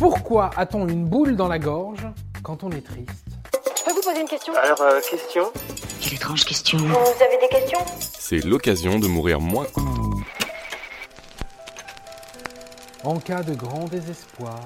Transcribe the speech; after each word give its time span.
Pourquoi 0.00 0.48
a-t-on 0.56 0.88
une 0.88 1.04
boule 1.04 1.36
dans 1.36 1.46
la 1.46 1.58
gorge 1.58 2.06
quand 2.42 2.64
on 2.64 2.70
est 2.70 2.80
triste 2.80 3.36
Je 3.76 3.84
peux 3.84 3.92
vous 3.92 4.00
poser 4.00 4.22
une 4.22 4.28
question 4.28 4.54
Alors, 4.54 4.80
euh, 4.80 4.98
question 5.10 5.52
Quelle 6.00 6.14
étrange 6.14 6.46
question. 6.46 6.78
Vous 6.78 7.22
avez 7.22 7.36
des 7.38 7.48
questions 7.50 7.80
C'est 7.98 8.42
l'occasion 8.42 8.98
de 8.98 9.06
mourir 9.06 9.42
moins. 9.42 9.66
En 13.04 13.18
cas 13.18 13.42
de 13.42 13.52
grand 13.52 13.84
désespoir, 13.90 14.60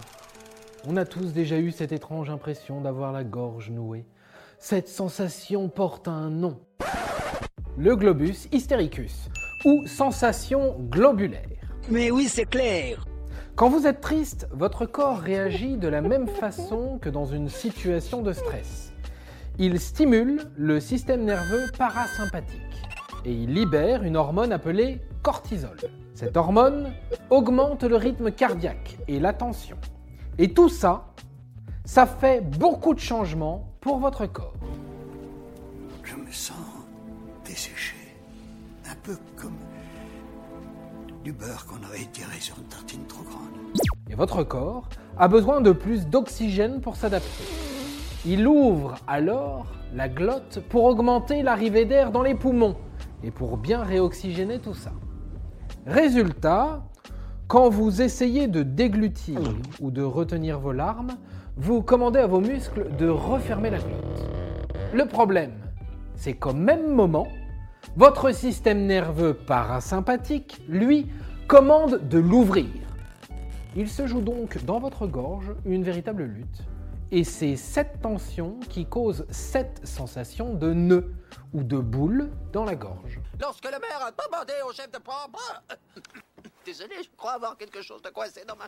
on 0.86 0.96
a 0.96 1.04
tous 1.04 1.32
déjà 1.32 1.58
eu 1.58 1.72
cette 1.72 1.90
étrange 1.90 2.30
impression 2.30 2.80
d'avoir 2.80 3.10
la 3.10 3.24
gorge 3.24 3.70
nouée. 3.70 4.06
Cette 4.60 4.88
sensation 4.88 5.68
porte 5.68 6.06
un 6.06 6.30
nom. 6.30 6.60
Le 7.76 7.96
globus 7.96 8.46
hystéricus, 8.52 9.30
ou 9.64 9.84
sensation 9.88 10.76
globulaire. 10.78 11.42
Mais 11.90 12.12
oui, 12.12 12.28
c'est 12.28 12.46
clair. 12.46 13.04
Quand 13.56 13.68
vous 13.68 13.86
êtes 13.86 14.00
triste, 14.00 14.48
votre 14.50 14.84
corps 14.84 15.20
réagit 15.20 15.76
de 15.76 15.86
la 15.86 16.00
même 16.00 16.26
façon 16.26 16.98
que 17.00 17.08
dans 17.08 17.24
une 17.24 17.48
situation 17.48 18.20
de 18.20 18.32
stress. 18.32 18.92
Il 19.60 19.78
stimule 19.78 20.50
le 20.56 20.80
système 20.80 21.24
nerveux 21.24 21.66
parasympathique 21.78 22.82
et 23.24 23.32
il 23.32 23.54
libère 23.54 24.02
une 24.02 24.16
hormone 24.16 24.50
appelée 24.50 25.00
cortisol. 25.22 25.76
Cette 26.14 26.36
hormone 26.36 26.92
augmente 27.30 27.84
le 27.84 27.94
rythme 27.94 28.32
cardiaque 28.32 28.98
et 29.06 29.20
la 29.20 29.32
tension. 29.32 29.76
Et 30.36 30.52
tout 30.52 30.68
ça, 30.68 31.14
ça 31.84 32.06
fait 32.06 32.40
beaucoup 32.40 32.92
de 32.92 32.98
changements 32.98 33.68
pour 33.80 33.98
votre 33.98 34.26
corps. 34.26 34.54
Je 36.02 36.16
me 36.16 36.32
sens 36.32 36.56
desséché. 37.46 37.94
Un 38.90 38.96
peu 39.04 39.16
comme 39.36 39.58
du 41.24 41.32
beurre 41.32 41.64
qu'on 41.64 41.82
aurait 41.88 42.02
étiré 42.02 42.38
sur 42.38 42.58
une 42.58 42.64
tartine 42.64 43.06
trop 43.06 43.22
grande. 43.24 43.48
Et 44.10 44.14
votre 44.14 44.44
corps 44.44 44.90
a 45.16 45.26
besoin 45.26 45.62
de 45.62 45.72
plus 45.72 46.06
d'oxygène 46.06 46.82
pour 46.82 46.96
s'adapter. 46.96 47.44
Il 48.26 48.46
ouvre 48.46 48.96
alors 49.06 49.66
la 49.94 50.10
glotte 50.10 50.60
pour 50.68 50.84
augmenter 50.84 51.42
l'arrivée 51.42 51.86
d'air 51.86 52.12
dans 52.12 52.22
les 52.22 52.34
poumons 52.34 52.76
et 53.22 53.30
pour 53.30 53.56
bien 53.56 53.82
réoxygéner 53.82 54.58
tout 54.58 54.74
ça. 54.74 54.92
Résultat, 55.86 56.84
quand 57.48 57.70
vous 57.70 58.02
essayez 58.02 58.46
de 58.46 58.62
déglutir 58.62 59.40
ou 59.80 59.90
de 59.90 60.02
retenir 60.02 60.60
vos 60.60 60.72
larmes, 60.72 61.16
vous 61.56 61.80
commandez 61.80 62.18
à 62.18 62.26
vos 62.26 62.40
muscles 62.40 62.94
de 62.98 63.08
refermer 63.08 63.70
la 63.70 63.78
glotte. 63.78 64.28
Le 64.92 65.06
problème, 65.06 65.54
c'est 66.16 66.34
qu'au 66.34 66.52
même 66.52 66.92
moment, 66.92 67.28
votre 67.96 68.32
système 68.32 68.86
nerveux 68.86 69.34
parasympathique, 69.34 70.60
lui, 70.68 71.06
commande 71.46 72.08
de 72.08 72.18
l'ouvrir. 72.18 72.66
Il 73.76 73.88
se 73.88 74.06
joue 74.06 74.20
donc 74.20 74.64
dans 74.64 74.78
votre 74.78 75.06
gorge 75.06 75.52
une 75.64 75.82
véritable 75.82 76.24
lutte. 76.24 76.62
Et 77.10 77.24
c'est 77.24 77.56
cette 77.56 78.00
tension 78.00 78.58
qui 78.68 78.86
cause 78.86 79.26
cette 79.30 79.86
sensation 79.86 80.54
de 80.54 80.72
nœud 80.72 81.14
ou 81.52 81.62
de 81.62 81.78
boule 81.78 82.30
dans 82.52 82.64
la 82.64 82.74
gorge. 82.74 83.20
Lorsque 83.40 83.64
le 83.64 83.78
maire 83.78 84.06
a 84.06 84.10
demandé 84.10 84.52
au 84.68 84.72
chef 84.72 84.90
de 84.90 84.98
pompe... 84.98 85.38
Désolé, 86.64 86.94
je 87.02 87.08
crois 87.16 87.32
avoir 87.32 87.58
quelque 87.58 87.82
chose 87.82 88.00
de 88.00 88.08
coincé 88.08 88.42
dans 88.48 88.56
ma... 88.56 88.64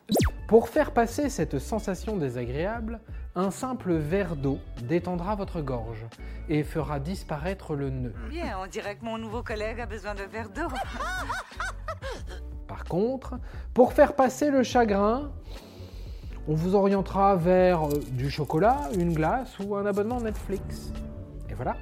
Pour 0.48 0.68
faire 0.68 0.92
passer 0.92 1.30
cette 1.30 1.58
sensation 1.58 2.16
désagréable, 2.16 3.00
un 3.34 3.50
simple 3.50 3.94
verre 3.94 4.36
d'eau 4.36 4.58
détendra 4.82 5.34
votre 5.34 5.62
gorge 5.62 6.04
et 6.50 6.62
fera 6.62 7.00
disparaître 7.00 7.74
le 7.74 7.88
nœud. 7.88 8.14
Bien, 8.28 8.58
on 8.62 8.66
dirait 8.66 8.96
que 8.96 9.04
mon 9.04 9.16
nouveau 9.16 9.42
collègue 9.42 9.80
a 9.80 9.86
besoin 9.86 10.14
de 10.14 10.24
verre 10.24 10.50
d'eau. 10.50 10.68
Par 12.68 12.84
contre, 12.84 13.38
pour 13.72 13.94
faire 13.94 14.14
passer 14.14 14.50
le 14.50 14.62
chagrin, 14.62 15.32
on 16.48 16.54
vous 16.54 16.74
orientera 16.74 17.34
vers 17.36 17.88
euh, 17.88 17.98
du 18.10 18.30
chocolat, 18.30 18.90
une 18.98 19.14
glace 19.14 19.58
ou 19.58 19.74
un 19.74 19.86
abonnement 19.86 20.20
Netflix. 20.20 20.92
Et 21.48 21.54
voilà, 21.54 21.76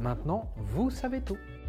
maintenant 0.00 0.52
vous 0.56 0.90
savez 0.90 1.20
tout. 1.20 1.38